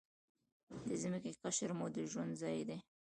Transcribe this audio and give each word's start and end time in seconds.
د 0.87 0.89
ځمکې 1.01 1.31
قشر 1.43 1.69
مو 1.77 1.85
د 1.95 1.97
ژوند 2.11 2.31
ځای 2.41 2.59
دی. 2.69 2.77